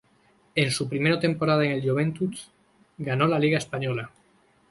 [0.55, 2.33] En su primera temporada en el Joventut
[2.97, 4.09] ganó la Liga Española.